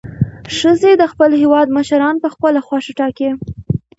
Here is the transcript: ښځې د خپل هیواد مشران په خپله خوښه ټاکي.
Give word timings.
ښځې 0.57 0.91
د 0.97 1.03
خپل 1.11 1.31
هیواد 1.41 1.67
مشران 1.77 2.15
په 2.23 2.27
خپله 2.33 2.59
خوښه 2.67 2.91
ټاکي. 2.99 3.29